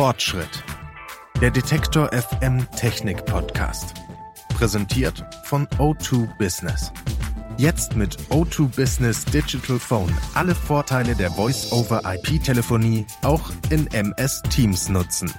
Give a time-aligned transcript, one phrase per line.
[0.00, 0.64] Fortschritt.
[1.42, 3.92] Der Detektor FM Technik Podcast.
[4.56, 6.90] Präsentiert von O2 Business.
[7.58, 15.30] Jetzt mit O2 Business Digital Phone alle Vorteile der Voice-over-IP-Telefonie auch in MS Teams nutzen.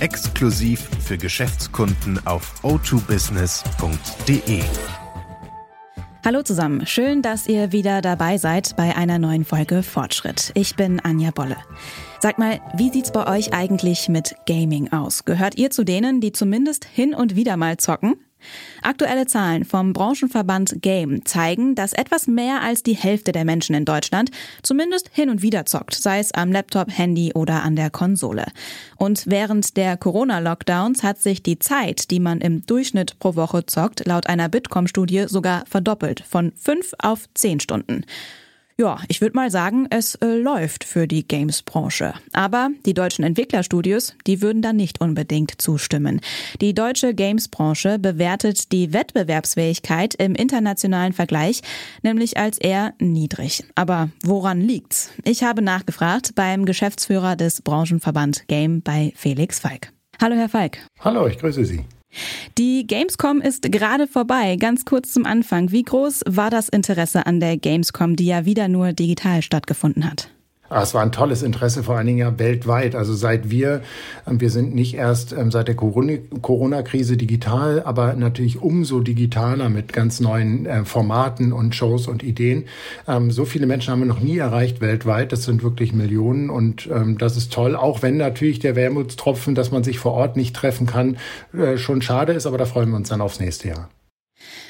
[0.00, 4.64] Exklusiv für Geschäftskunden auf o2business.de.
[6.28, 10.52] Hallo zusammen, schön, dass ihr wieder dabei seid bei einer neuen Folge Fortschritt.
[10.52, 11.56] Ich bin Anja Bolle.
[12.20, 15.24] Sag mal, wie sieht's bei euch eigentlich mit Gaming aus?
[15.24, 18.16] Gehört ihr zu denen, die zumindest hin und wieder mal zocken?
[18.82, 23.84] Aktuelle Zahlen vom Branchenverband Game zeigen, dass etwas mehr als die Hälfte der Menschen in
[23.84, 24.30] Deutschland
[24.62, 28.46] zumindest hin und wieder zockt, sei es am Laptop, Handy oder an der Konsole.
[28.96, 34.06] Und während der Corona-Lockdowns hat sich die Zeit, die man im Durchschnitt pro Woche zockt,
[34.06, 38.04] laut einer Bitkom-Studie sogar verdoppelt, von fünf auf zehn Stunden.
[38.80, 42.14] Ja, ich würde mal sagen, es äh, läuft für die Games-Branche.
[42.32, 46.20] Aber die deutschen Entwicklerstudios, die würden da nicht unbedingt zustimmen.
[46.60, 51.62] Die deutsche Games-Branche bewertet die Wettbewerbsfähigkeit im internationalen Vergleich
[52.04, 53.64] nämlich als eher niedrig.
[53.74, 55.10] Aber woran liegt's?
[55.24, 59.92] Ich habe nachgefragt beim Geschäftsführer des Branchenverband Game bei Felix Falk.
[60.22, 60.78] Hallo, Herr Falk.
[61.00, 61.84] Hallo, ich grüße Sie.
[62.56, 64.56] Die Gamescom ist gerade vorbei.
[64.56, 65.70] Ganz kurz zum Anfang.
[65.70, 70.30] Wie groß war das Interesse an der Gamescom, die ja wieder nur digital stattgefunden hat?
[70.70, 72.94] Ah, es war ein tolles Interesse, vor allen Dingen ja weltweit.
[72.94, 73.80] Also seit wir,
[74.26, 79.94] ähm, wir sind nicht erst ähm, seit der Corona-Krise digital, aber natürlich umso digitaler mit
[79.94, 82.64] ganz neuen äh, Formaten und Shows und Ideen.
[83.06, 85.32] Ähm, so viele Menschen haben wir noch nie erreicht weltweit.
[85.32, 87.76] Das sind wirklich Millionen und das ist toll.
[87.76, 91.16] Auch wenn natürlich der Wermutstropfen, dass man sich vor Ort nicht treffen kann,
[91.52, 93.88] äh, schon schade ist, aber da freuen wir uns dann aufs nächste Jahr.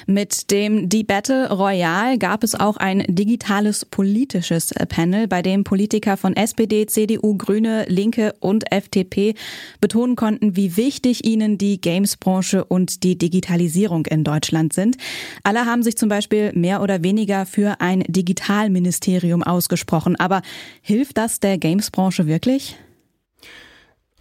[0.07, 6.17] Mit dem Die Battle Royale gab es auch ein digitales politisches Panel, bei dem Politiker
[6.17, 9.35] von SPD, CDU, Grüne, Linke und FDP
[9.81, 14.97] betonen konnten, wie wichtig ihnen die Gamesbranche und die Digitalisierung in Deutschland sind.
[15.43, 20.15] Alle haben sich zum Beispiel mehr oder weniger für ein Digitalministerium ausgesprochen.
[20.15, 20.41] Aber
[20.81, 22.77] hilft das der Gamesbranche wirklich?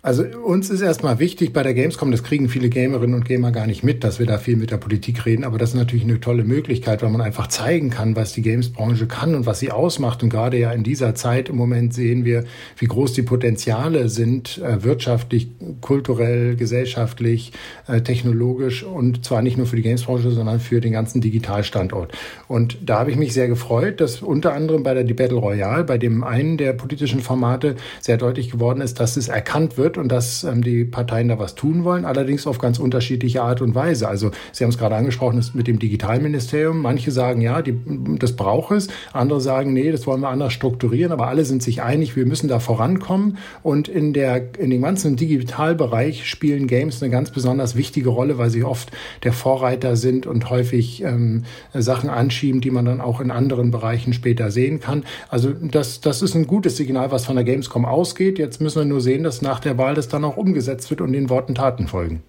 [0.08, 3.66] Also uns ist erstmal wichtig bei der Gamescom, das kriegen viele Gamerinnen und Gamer gar
[3.66, 6.18] nicht mit, dass wir da viel mit der Politik reden, aber das ist natürlich eine
[6.18, 10.22] tolle Möglichkeit, weil man einfach zeigen kann, was die Gamesbranche kann und was sie ausmacht.
[10.22, 12.44] Und gerade ja in dieser Zeit im Moment sehen wir,
[12.78, 15.48] wie groß die Potenziale sind, äh, wirtschaftlich,
[15.82, 17.52] kulturell, gesellschaftlich,
[17.86, 22.16] äh, technologisch und zwar nicht nur für die Gamesbranche, sondern für den ganzen Digitalstandort.
[22.46, 25.98] Und da habe ich mich sehr gefreut, dass unter anderem bei der Battle Royale, bei
[25.98, 30.44] dem einen der politischen Formate sehr deutlich geworden ist, dass es erkannt wird, und dass
[30.44, 34.08] ähm, die Parteien da was tun wollen, allerdings auf ganz unterschiedliche Art und Weise.
[34.08, 36.82] Also Sie haben es gerade angesprochen, mit dem Digitalministerium.
[36.82, 37.78] Manche sagen, ja, die,
[38.18, 38.88] das braucht es.
[39.12, 41.12] Andere sagen, nee, das wollen wir anders strukturieren.
[41.12, 43.38] Aber alle sind sich einig, wir müssen da vorankommen.
[43.62, 48.50] Und in, der, in dem ganzen Digitalbereich spielen Games eine ganz besonders wichtige Rolle, weil
[48.50, 48.90] sie oft
[49.22, 51.44] der Vorreiter sind und häufig ähm,
[51.74, 55.04] Sachen anschieben, die man dann auch in anderen Bereichen später sehen kann.
[55.28, 58.38] Also das, das ist ein gutes Signal, was von der Gamescom ausgeht.
[58.38, 61.12] Jetzt müssen wir nur sehen, dass nach der Wahl das dann auch umgesetzt wird und
[61.12, 62.22] den Worten Taten folgen.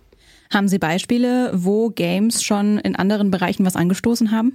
[0.51, 4.53] Haben Sie Beispiele, wo Games schon in anderen Bereichen was angestoßen haben?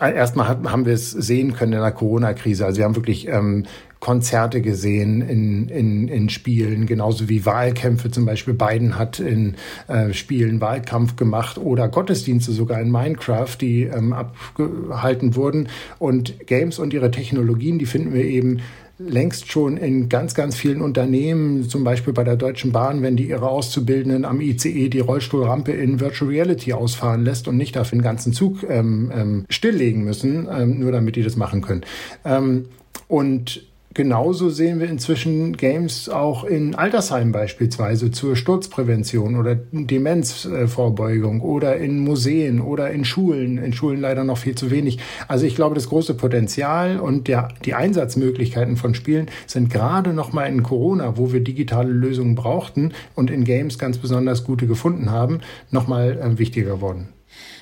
[0.00, 2.66] Erstmal haben wir es sehen können in der Corona-Krise.
[2.66, 3.64] Also wir haben wirklich ähm,
[4.00, 8.10] Konzerte gesehen in, in, in Spielen, genauso wie Wahlkämpfe.
[8.10, 9.54] Zum Beispiel Biden hat in
[9.86, 15.68] äh, Spielen Wahlkampf gemacht oder Gottesdienste sogar in Minecraft, die ähm, abgehalten wurden.
[16.00, 18.60] Und Games und ihre Technologien, die finden wir eben
[18.98, 23.28] längst schon in ganz, ganz vielen Unternehmen, zum Beispiel bei der Deutschen Bahn, wenn die
[23.28, 28.02] ihre Auszubildenden am ICE die Rollstuhlrampe in Virtual Reality ausfahren lässt und nicht dafür den
[28.02, 31.82] ganzen Zug ähm, ähm, stilllegen müssen, ähm, nur damit die das machen können.
[32.24, 32.66] Ähm,
[33.06, 33.62] und
[33.98, 41.98] Genauso sehen wir inzwischen Games auch in Altersheimen beispielsweise zur Sturzprävention oder Demenzvorbeugung oder in
[41.98, 43.58] Museen oder in Schulen.
[43.58, 45.00] In Schulen leider noch viel zu wenig.
[45.26, 50.32] Also ich glaube, das große Potenzial und der, die Einsatzmöglichkeiten von Spielen sind gerade noch
[50.32, 55.10] mal in Corona, wo wir digitale Lösungen brauchten und in Games ganz besonders gute gefunden
[55.10, 55.40] haben,
[55.72, 57.08] noch mal äh, wichtiger geworden.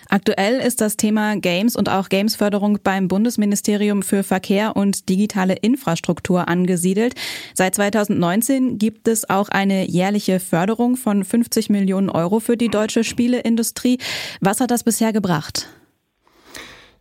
[0.09, 6.49] Aktuell ist das Thema Games und auch Gamesförderung beim Bundesministerium für Verkehr und digitale Infrastruktur
[6.49, 7.15] angesiedelt.
[7.55, 13.05] Seit 2019 gibt es auch eine jährliche Förderung von 50 Millionen Euro für die deutsche
[13.05, 13.99] Spieleindustrie.
[14.41, 15.69] Was hat das bisher gebracht?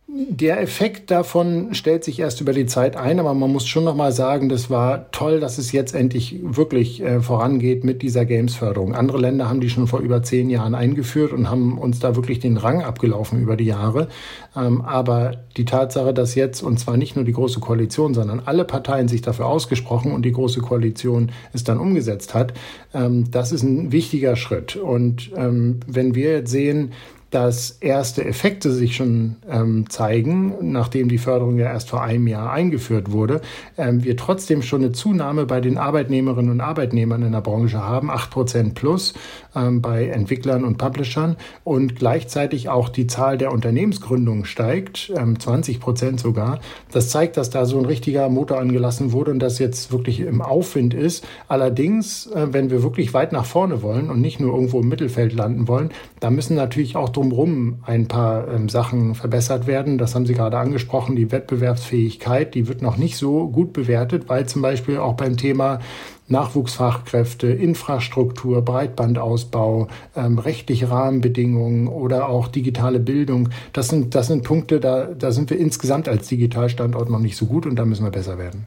[0.08, 3.96] Der Effekt davon stellt sich erst über die Zeit ein, aber man muss schon noch
[3.96, 8.94] mal sagen, das war toll, dass es jetzt endlich wirklich äh, vorangeht mit dieser Games-Förderung.
[8.94, 12.38] Andere Länder haben die schon vor über zehn Jahren eingeführt und haben uns da wirklich
[12.38, 14.06] den Rang abgelaufen über die Jahre.
[14.54, 18.64] Ähm, aber die Tatsache, dass jetzt, und zwar nicht nur die Große Koalition, sondern alle
[18.64, 22.54] Parteien sich dafür ausgesprochen und die Große Koalition es dann umgesetzt hat,
[22.94, 24.76] ähm, das ist ein wichtiger Schritt.
[24.76, 26.92] Und ähm, wenn wir jetzt sehen,
[27.30, 32.52] dass erste Effekte sich schon ähm, zeigen, nachdem die Förderung ja erst vor einem Jahr
[32.52, 33.40] eingeführt wurde,
[33.76, 38.10] ähm, wir trotzdem schon eine Zunahme bei den Arbeitnehmerinnen und Arbeitnehmern in der Branche haben,
[38.10, 39.14] acht Prozent plus
[39.56, 45.80] ähm, bei Entwicklern und Publishern und gleichzeitig auch die Zahl der Unternehmensgründungen steigt, ähm, 20
[45.80, 46.60] Prozent sogar.
[46.92, 50.42] Das zeigt, dass da so ein richtiger Motor angelassen wurde und das jetzt wirklich im
[50.42, 51.26] Aufwind ist.
[51.48, 55.32] Allerdings, äh, wenn wir wirklich weit nach vorne wollen und nicht nur irgendwo im Mittelfeld
[55.32, 55.90] landen wollen,
[56.20, 59.98] da müssen natürlich auch drumherum ein paar ähm, Sachen verbessert werden.
[59.98, 61.16] Das haben Sie gerade angesprochen.
[61.16, 65.80] Die Wettbewerbsfähigkeit, die wird noch nicht so gut bewertet, weil zum Beispiel auch beim Thema
[66.28, 73.48] Nachwuchsfachkräfte, Infrastruktur, Breitbandausbau, ähm, rechtliche Rahmenbedingungen oder auch digitale Bildung.
[73.72, 77.46] Das sind, das sind Punkte, da, da sind wir insgesamt als Digitalstandort noch nicht so
[77.46, 78.66] gut und da müssen wir besser werden.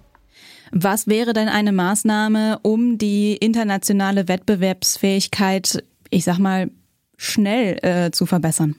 [0.72, 6.69] Was wäre denn eine Maßnahme, um die internationale Wettbewerbsfähigkeit, ich sag mal,
[7.19, 8.75] schnell äh, zu verbessern?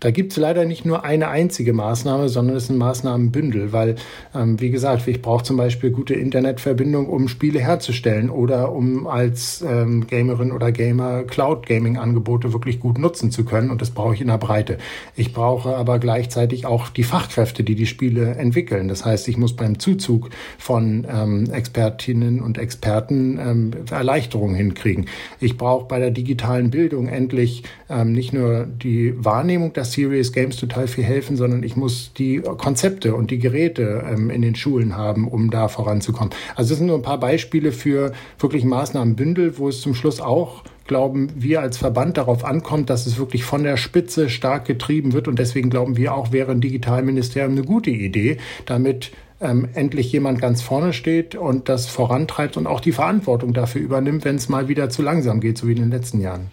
[0.00, 3.96] Da gibt es leider nicht nur eine einzige Maßnahme, sondern es ist ein Maßnahmenbündel, weil,
[4.34, 9.62] ähm, wie gesagt, ich brauche zum Beispiel gute Internetverbindung, um Spiele herzustellen oder um als
[9.62, 14.28] ähm, Gamerin oder Gamer Cloud-Gaming-Angebote wirklich gut nutzen zu können und das brauche ich in
[14.28, 14.78] der Breite.
[15.16, 18.88] Ich brauche aber gleichzeitig auch die Fachkräfte, die die Spiele entwickeln.
[18.88, 25.06] Das heißt, ich muss beim Zuzug von ähm, Expertinnen und Experten ähm, Erleichterungen hinkriegen.
[25.40, 30.56] Ich brauche bei der digitalen Bildung endlich ähm, nicht nur die Wahrnehmung, dass Serious Games
[30.56, 34.96] total viel helfen, sondern ich muss die Konzepte und die Geräte ähm, in den Schulen
[34.96, 36.32] haben, um da voranzukommen.
[36.56, 40.64] Also das sind nur ein paar Beispiele für wirklich Maßnahmenbündel, wo es zum Schluss auch
[40.86, 45.28] glauben wir als Verband darauf ankommt, dass es wirklich von der Spitze stark getrieben wird.
[45.28, 50.40] Und deswegen glauben wir auch, wäre ein Digitalministerium eine gute Idee, damit ähm, endlich jemand
[50.40, 54.66] ganz vorne steht und das vorantreibt und auch die Verantwortung dafür übernimmt, wenn es mal
[54.66, 56.50] wieder zu langsam geht, so wie in den letzten Jahren.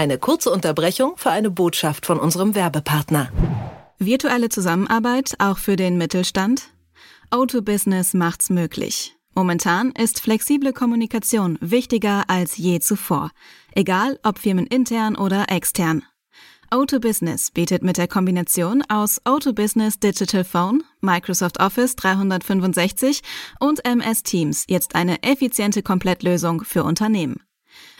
[0.00, 3.30] Eine kurze Unterbrechung für eine Botschaft von unserem Werbepartner.
[3.98, 6.70] Virtuelle Zusammenarbeit auch für den Mittelstand?
[7.28, 9.14] Auto Business macht's möglich.
[9.34, 13.30] Momentan ist flexible Kommunikation wichtiger als je zuvor,
[13.74, 16.02] egal ob firmenintern oder extern.
[16.70, 23.20] Auto Business bietet mit der Kombination aus Auto Business Digital Phone, Microsoft Office 365
[23.58, 27.42] und MS Teams jetzt eine effiziente Komplettlösung für Unternehmen.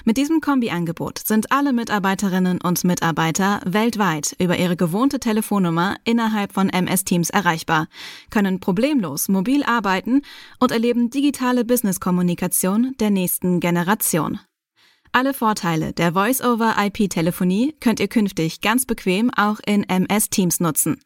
[0.04, 6.70] Mit diesem Kombi-Angebot sind alle Mitarbeiterinnen und Mitarbeiter weltweit über ihre gewohnte Telefonnummer innerhalb von
[6.70, 7.86] MS Teams erreichbar,
[8.30, 10.22] können problemlos mobil arbeiten
[10.58, 14.40] und erleben digitale Business-Kommunikation der nächsten Generation.
[15.12, 21.00] Alle Vorteile der Voice-over-IP-Telefonie könnt ihr künftig ganz bequem auch in MS Teams nutzen.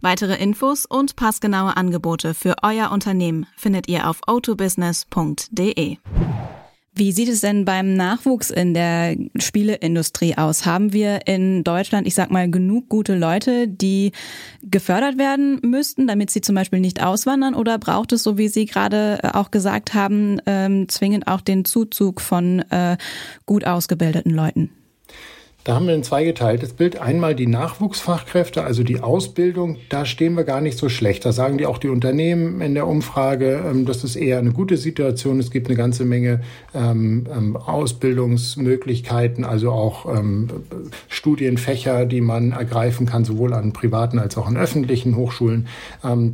[0.00, 5.96] Weitere Infos und passgenaue Angebote für euer Unternehmen findet ihr auf autobusiness.de.
[6.98, 10.64] Wie sieht es denn beim Nachwuchs in der Spieleindustrie aus?
[10.64, 14.12] Haben wir in Deutschland, ich sag mal, genug gute Leute, die
[14.62, 17.54] gefördert werden müssten, damit sie zum Beispiel nicht auswandern?
[17.54, 21.66] Oder braucht es, so wie Sie gerade äh, auch gesagt haben, ähm, zwingend auch den
[21.66, 22.96] Zuzug von äh,
[23.44, 24.70] gut ausgebildeten Leuten?
[25.66, 27.00] Da haben wir ein zweigeteiltes Bild.
[27.00, 29.78] Einmal die Nachwuchsfachkräfte, also die Ausbildung.
[29.88, 31.24] Da stehen wir gar nicht so schlecht.
[31.24, 34.76] Da sagen die auch die Unternehmen in der Umfrage, ähm, das ist eher eine gute
[34.76, 35.40] Situation.
[35.40, 36.40] Es gibt eine ganze Menge
[36.72, 40.06] ähm, ähm, Ausbildungsmöglichkeiten, also auch
[41.08, 45.66] Studienfächer, die man ergreifen kann, sowohl an privaten als auch an öffentlichen Hochschulen.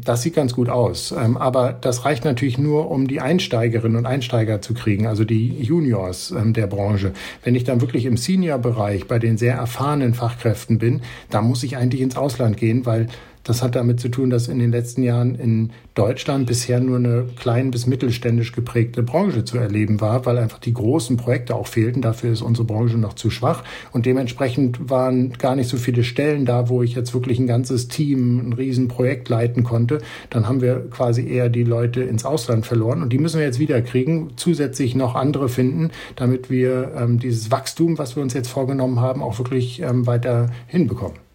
[0.05, 1.13] Das sieht ganz gut aus.
[1.13, 6.35] Aber das reicht natürlich nur, um die Einsteigerinnen und Einsteiger zu kriegen, also die Juniors
[6.37, 7.13] der Branche.
[7.43, 11.01] Wenn ich dann wirklich im Senior-Bereich bei den sehr erfahrenen Fachkräften bin,
[11.31, 13.09] da muss ich eigentlich ins Ausland gehen, weil
[13.45, 17.27] das hat damit zu tun, dass in den letzten Jahren in Deutschland bisher nur eine
[17.37, 22.03] klein bis mittelständisch geprägte Branche zu erleben war, weil einfach die großen Projekte auch fehlten.
[22.03, 23.65] Dafür ist unsere Branche noch zu schwach.
[23.93, 27.89] Und dementsprechend waren gar nicht so viele Stellen da, wo ich jetzt wirklich ein ganzes
[27.89, 29.99] Team, ein Riesenprojekt leiten konnte.
[30.31, 33.03] Dann haben wir quasi eher die Leute ins Ausland verloren.
[33.03, 37.51] Und die müssen wir jetzt wieder kriegen, zusätzlich noch andere finden, damit wir ähm, dieses
[37.51, 41.32] Wachstum, was wir uns jetzt vorgenommen haben, auch wirklich ähm, weiter hinbekommen.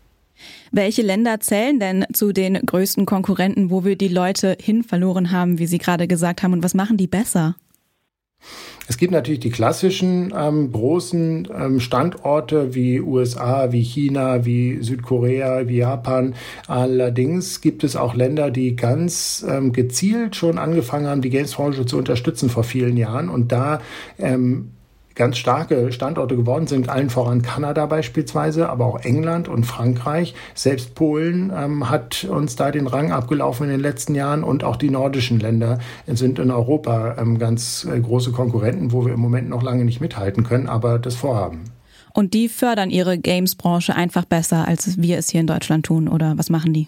[0.72, 5.60] Welche Länder zählen denn zu den größten Konkurrenten, wo wir die Leute hin verloren haben,
[5.60, 7.56] wie Sie gerade gesagt haben, und was machen die besser?
[8.90, 15.68] Es gibt natürlich die klassischen ähm, großen ähm, Standorte wie USA, wie China, wie Südkorea,
[15.68, 16.36] wie Japan.
[16.68, 21.98] Allerdings gibt es auch Länder, die ganz ähm, gezielt schon angefangen haben, die Gamesbranche zu
[21.98, 23.82] unterstützen vor vielen Jahren und da
[24.20, 24.72] ähm,
[25.18, 30.34] ganz starke Standorte geworden sind, allen voran Kanada beispielsweise, aber auch England und Frankreich.
[30.54, 34.78] Selbst Polen ähm, hat uns da den Rang abgelaufen in den letzten Jahren und auch
[34.78, 39.50] die nordischen Länder sind in Europa ähm, ganz äh, große Konkurrenten, wo wir im Moment
[39.50, 41.66] noch lange nicht mithalten können, aber das vorhaben.
[42.14, 46.38] Und die fördern ihre Games-Branche einfach besser, als wir es hier in Deutschland tun, oder
[46.38, 46.88] was machen die?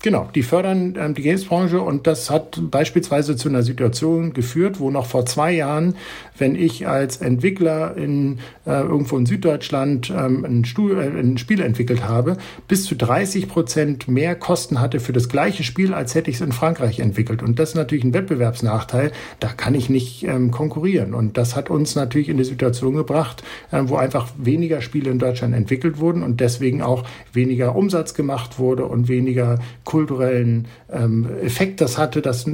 [0.00, 4.92] Genau, die fördern ähm, die Gamesbranche und das hat beispielsweise zu einer Situation geführt, wo
[4.92, 5.96] noch vor zwei Jahren,
[6.38, 11.60] wenn ich als Entwickler in äh, irgendwo in Süddeutschland ähm, ein, Stuhl, äh, ein Spiel
[11.60, 12.36] entwickelt habe,
[12.68, 16.42] bis zu 30 Prozent mehr Kosten hatte für das gleiche Spiel, als hätte ich es
[16.42, 17.42] in Frankreich entwickelt.
[17.42, 19.10] Und das ist natürlich ein Wettbewerbsnachteil.
[19.40, 21.12] Da kann ich nicht ähm, konkurrieren.
[21.12, 25.18] Und das hat uns natürlich in die Situation gebracht, äh, wo einfach weniger Spiele in
[25.18, 27.02] Deutschland entwickelt wurden und deswegen auch
[27.32, 32.44] weniger Umsatz gemacht wurde und weniger kulturellen ähm, Effekt das hatte, dass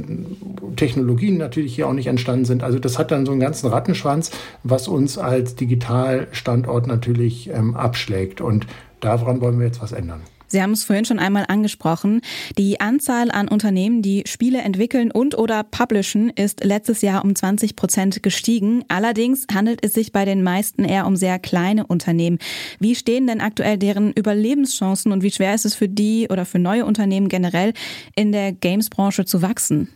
[0.77, 2.63] Technologien natürlich hier auch nicht entstanden sind.
[2.63, 4.31] Also das hat dann so einen ganzen Rattenschwanz,
[4.63, 8.39] was uns als Digitalstandort natürlich ähm, abschlägt.
[8.39, 8.67] Und
[9.01, 10.21] daran wollen wir jetzt was ändern.
[10.47, 12.21] Sie haben es vorhin schon einmal angesprochen.
[12.57, 17.75] Die Anzahl an Unternehmen, die Spiele entwickeln und oder publishen, ist letztes Jahr um 20
[17.75, 18.83] Prozent gestiegen.
[18.87, 22.39] Allerdings handelt es sich bei den meisten eher um sehr kleine Unternehmen.
[22.79, 26.59] Wie stehen denn aktuell deren Überlebenschancen und wie schwer ist es für die oder für
[26.59, 27.73] neue Unternehmen generell
[28.15, 29.89] in der Games-Branche zu wachsen?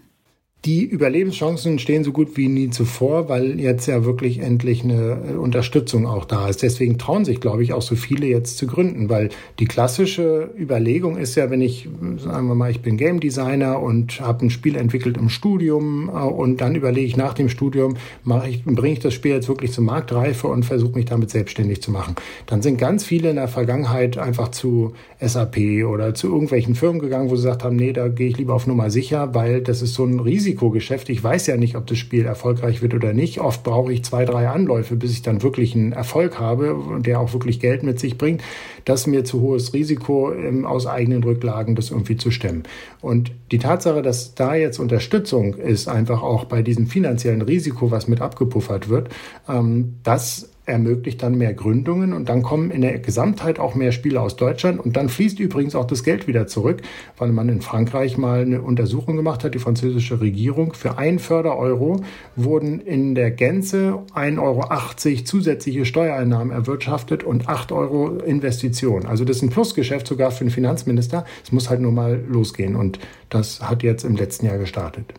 [0.65, 5.37] Die Überlebenschancen stehen so gut wie nie zuvor, weil jetzt ja wirklich endlich eine äh,
[5.37, 6.63] Unterstützung auch da ist.
[6.63, 11.15] Deswegen trauen sich, glaube ich, auch so viele jetzt zu gründen, weil die klassische Überlegung
[11.15, 11.87] ist ja, wenn ich,
[12.17, 16.19] sagen wir mal, ich bin Game Designer und habe ein Spiel entwickelt im Studium äh,
[16.19, 19.71] und dann überlege ich nach dem Studium, mache ich, bringe ich das Spiel jetzt wirklich
[19.71, 22.15] zur Marktreife und versuche mich damit selbstständig zu machen.
[22.47, 27.29] Dann sind ganz viele in der Vergangenheit einfach zu SAP oder zu irgendwelchen Firmen gegangen,
[27.29, 29.93] wo sie gesagt haben, nee, da gehe ich lieber auf Nummer sicher, weil das ist
[29.93, 31.09] so ein Risiko Risikogeschäft.
[31.09, 33.39] Ich weiß ja nicht, ob das Spiel erfolgreich wird oder nicht.
[33.39, 37.33] Oft brauche ich zwei, drei Anläufe, bis ich dann wirklich einen Erfolg habe, der auch
[37.33, 38.41] wirklich Geld mit sich bringt.
[38.85, 42.63] Das ist mir zu hohes Risiko, ähm, aus eigenen Rücklagen das irgendwie zu stemmen.
[43.01, 48.07] Und die Tatsache, dass da jetzt Unterstützung ist, einfach auch bei diesem finanziellen Risiko, was
[48.07, 49.09] mit abgepuffert wird,
[49.47, 54.21] ähm, das ermöglicht dann mehr Gründungen und dann kommen in der Gesamtheit auch mehr Spiele
[54.21, 56.81] aus Deutschland und dann fließt übrigens auch das Geld wieder zurück,
[57.17, 60.73] weil man in Frankreich mal eine Untersuchung gemacht hat, die französische Regierung.
[60.73, 62.01] Für ein Förder-Euro
[62.35, 69.05] wurden in der Gänze 1,80 Euro zusätzliche Steuereinnahmen erwirtschaftet und 8 Euro Investition.
[69.05, 71.25] Also das ist ein Plusgeschäft sogar für den Finanzminister.
[71.43, 72.99] Es muss halt nur mal losgehen und
[73.29, 75.13] das hat jetzt im letzten Jahr gestartet.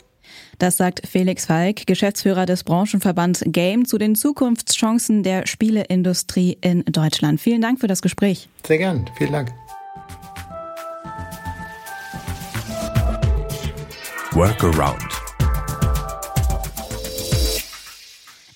[0.60, 7.40] Das sagt Felix Falk, Geschäftsführer des Branchenverbands Game zu den Zukunftschancen der Spieleindustrie in Deutschland.
[7.40, 8.50] Vielen Dank für das Gespräch.
[8.66, 9.08] Sehr gern.
[9.16, 9.54] Vielen Dank.
[14.32, 15.29] Workaround.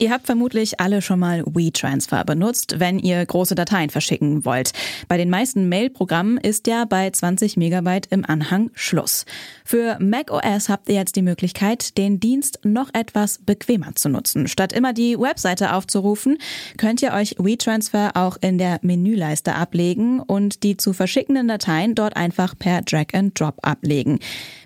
[0.05, 4.73] Ihr habt vermutlich alle schon mal WeTransfer benutzt, wenn ihr große Dateien verschicken wollt.
[5.09, 9.25] Bei den meisten Mail-Programmen ist ja bei 20 Megabyte im Anhang Schluss.
[9.65, 14.47] Für macOS habt ihr jetzt die Möglichkeit, den Dienst noch etwas bequemer zu nutzen.
[14.47, 16.37] Statt immer die Webseite aufzurufen,
[16.77, 22.15] könnt ihr euch WeTransfer auch in der Menüleiste ablegen und die zu verschickenden Dateien dort
[22.15, 24.19] einfach per Drag and Drop ablegen.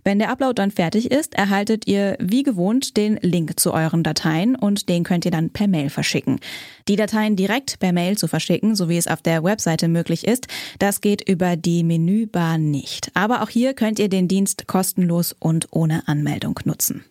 [0.09, 4.57] Wenn der Upload dann fertig ist, erhaltet ihr wie gewohnt den Link zu euren Dateien
[4.57, 6.41] und den könnt ihr dann per Mail verschicken.
[6.89, 10.47] Die Dateien direkt per Mail zu verschicken, so wie es auf der Webseite möglich ist,
[10.79, 13.11] das geht über die Menübar nicht.
[13.13, 17.05] Aber auch hier könnt ihr den Dienst kostenlos und ohne Anmeldung nutzen.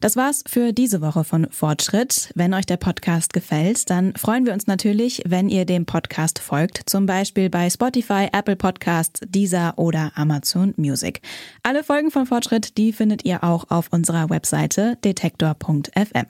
[0.00, 2.30] Das war's für diese Woche von Fortschritt.
[2.34, 6.82] Wenn euch der Podcast gefällt, dann freuen wir uns natürlich, wenn ihr dem Podcast folgt,
[6.86, 11.20] zum Beispiel bei Spotify, Apple Podcasts, Deezer oder Amazon Music.
[11.62, 16.26] Alle Folgen von Fortschritt, die findet ihr auch auf unserer Webseite detektor.fm.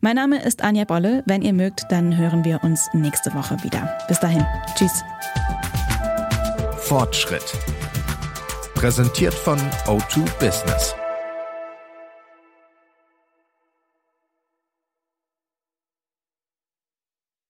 [0.00, 1.22] Mein Name ist Anja Bolle.
[1.26, 3.96] Wenn ihr mögt, dann hören wir uns nächste Woche wieder.
[4.08, 4.44] Bis dahin.
[4.76, 5.02] Tschüss.
[6.78, 7.52] Fortschritt.
[8.74, 10.94] Präsentiert von O2 Business.